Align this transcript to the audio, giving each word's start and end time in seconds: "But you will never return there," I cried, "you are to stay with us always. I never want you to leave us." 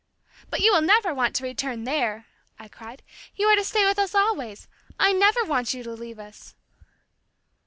"But 0.49 0.61
you 0.61 0.73
will 0.73 0.81
never 0.81 1.13
return 1.13 1.83
there," 1.83 2.25
I 2.57 2.67
cried, 2.67 3.03
"you 3.35 3.45
are 3.49 3.55
to 3.55 3.63
stay 3.63 3.85
with 3.85 3.99
us 3.99 4.15
always. 4.15 4.67
I 4.99 5.13
never 5.13 5.43
want 5.45 5.75
you 5.75 5.83
to 5.83 5.91
leave 5.93 6.17
us." 6.17 6.55